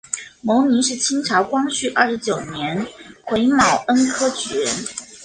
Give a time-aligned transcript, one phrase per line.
[0.41, 2.83] 牟琳是清朝光绪二十九年
[3.23, 4.73] 癸卯恩科举人。